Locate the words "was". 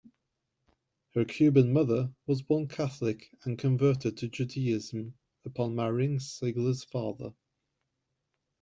2.25-2.41